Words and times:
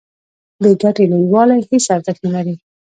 بې 0.61 0.71
ګټې 0.81 1.03
لویوالي 1.11 1.59
هیڅ 1.69 1.85
ارزښت 1.95 2.21
نلري. 2.25 2.55